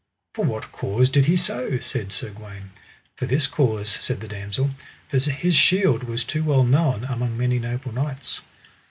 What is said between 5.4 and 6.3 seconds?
shield was